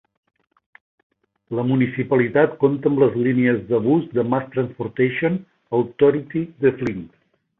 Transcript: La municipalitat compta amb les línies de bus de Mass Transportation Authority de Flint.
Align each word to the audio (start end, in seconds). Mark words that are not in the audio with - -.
La 1.57 1.65
municipalitat 1.71 2.55
compta 2.63 2.89
amb 2.91 3.03
les 3.03 3.19
línies 3.27 3.61
de 3.73 3.81
bus 3.85 4.09
de 4.19 4.25
Mass 4.31 4.49
Transportation 4.57 5.39
Authority 5.81 6.45
de 6.65 6.75
Flint. 6.81 7.07